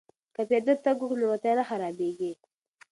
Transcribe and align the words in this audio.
که 0.35 0.41
پیاده 0.49 0.73
تګ 0.85 0.97
وکړو 1.01 1.19
نو 1.19 1.23
روغتیا 1.29 1.53
نه 1.59 1.63
خرابیږي. 1.69 2.31